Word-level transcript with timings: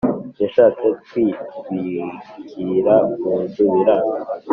yashatse 0.41 0.87
kwitwukira 1.05 2.95
munzu 3.21 3.63
biranga 3.73 4.31